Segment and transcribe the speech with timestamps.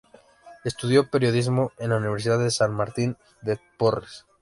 [0.63, 4.25] Estudió Periodismo en la Universidad de San Martín de Porres.